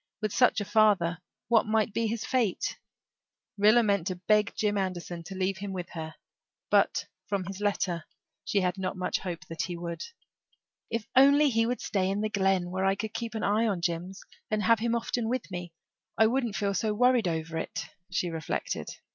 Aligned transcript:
With 0.19 0.33
such 0.33 0.59
a 0.59 0.65
father 0.65 1.19
what 1.47 1.67
might 1.67 1.91
his 1.95 2.25
fate 2.25 2.79
be? 3.59 3.67
Rilla 3.67 3.83
meant 3.83 4.07
to 4.07 4.15
beg 4.15 4.55
Jim 4.55 4.75
Anderson 4.75 5.21
to 5.25 5.35
leave 5.35 5.59
him 5.59 5.73
with 5.73 5.89
her, 5.91 6.15
but, 6.71 7.05
from 7.27 7.43
his 7.43 7.61
letter, 7.61 8.05
she 8.43 8.61
had 8.61 8.79
not 8.79 8.97
much 8.97 9.19
hope 9.19 9.45
that 9.45 9.61
he 9.61 9.77
would. 9.77 10.01
"If 10.89 11.03
he 11.15 11.21
would 11.27 11.33
only 11.67 11.77
stay 11.77 12.09
in 12.09 12.21
the 12.21 12.29
Glen, 12.29 12.71
where 12.71 12.83
I 12.85 12.95
could 12.95 13.13
keep 13.13 13.35
an 13.35 13.43
eye 13.43 13.67
on 13.67 13.81
Jims 13.83 14.23
and 14.49 14.63
have 14.63 14.79
him 14.79 14.95
often 14.95 15.29
with 15.29 15.51
me 15.51 15.71
I 16.17 16.25
wouldn't 16.25 16.55
feel 16.55 16.73
so 16.73 16.95
worried 16.95 17.27
over 17.27 17.59
it," 17.59 17.85
she 18.09 18.31
reflected. 18.31 18.89